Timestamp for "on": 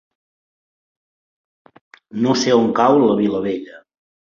2.65-2.77